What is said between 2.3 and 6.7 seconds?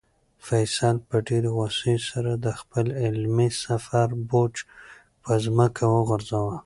د خپل علمي سفر بوج په ځمکه وغورځاوه.